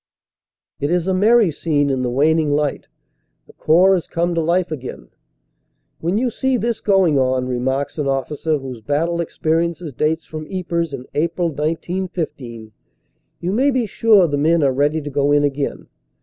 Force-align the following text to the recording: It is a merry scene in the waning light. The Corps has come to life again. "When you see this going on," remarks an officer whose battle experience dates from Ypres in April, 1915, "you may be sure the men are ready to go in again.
It 0.79 0.89
is 0.89 1.05
a 1.05 1.13
merry 1.13 1.51
scene 1.51 1.91
in 1.91 2.01
the 2.01 2.09
waning 2.09 2.49
light. 2.49 2.87
The 3.45 3.53
Corps 3.53 3.93
has 3.93 4.07
come 4.07 4.33
to 4.33 4.41
life 4.41 4.71
again. 4.71 5.09
"When 5.99 6.17
you 6.17 6.31
see 6.31 6.57
this 6.57 6.79
going 6.81 7.19
on," 7.19 7.45
remarks 7.47 7.99
an 7.99 8.07
officer 8.07 8.57
whose 8.57 8.81
battle 8.81 9.21
experience 9.21 9.83
dates 9.95 10.25
from 10.25 10.47
Ypres 10.51 10.91
in 10.91 11.05
April, 11.13 11.49
1915, 11.49 12.71
"you 13.41 13.51
may 13.51 13.69
be 13.69 13.85
sure 13.85 14.27
the 14.27 14.37
men 14.39 14.63
are 14.63 14.73
ready 14.73 15.03
to 15.03 15.09
go 15.11 15.31
in 15.31 15.43
again. 15.43 15.85